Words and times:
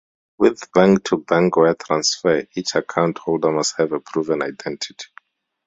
With 0.39 0.71
bank-to-bank 0.73 1.57
wire 1.57 1.75
transfer, 1.75 2.47
each 2.55 2.73
account 2.73 3.19
holder 3.19 3.51
must 3.51 3.77
have 3.77 3.91
a 3.91 3.99
proven 3.99 4.41
identity. 4.41 5.05